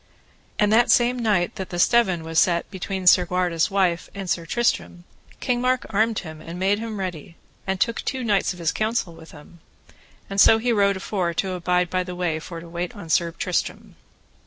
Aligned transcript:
And 0.57 0.73
that 0.73 0.89
same 0.89 1.19
night 1.19 1.57
that 1.57 1.69
the 1.69 1.77
steven 1.77 2.23
was 2.23 2.39
set 2.39 2.65
betwixt 2.71 3.13
Segwarides' 3.15 3.69
wife 3.69 4.09
and 4.15 4.27
Sir 4.27 4.47
Tristram, 4.47 5.03
King 5.39 5.61
Mark 5.61 5.85
armed 5.91 6.17
him, 6.17 6.41
and 6.41 6.57
made 6.57 6.79
him 6.79 6.99
ready, 6.99 7.35
and 7.67 7.79
took 7.79 8.01
two 8.01 8.23
knights 8.23 8.51
of 8.51 8.57
his 8.57 8.71
counsel 8.71 9.13
with 9.13 9.29
him; 9.31 9.59
and 10.27 10.41
so 10.41 10.57
he 10.57 10.73
rode 10.73 10.97
afore 10.97 11.29
for 11.33 11.33
to 11.35 11.51
abide 11.53 11.91
by 11.91 12.01
the 12.03 12.15
way 12.15 12.39
for 12.39 12.59
to 12.59 12.67
wait 12.67 12.93
upon 12.93 13.09
Sir 13.09 13.29
Tristram. 13.33 13.95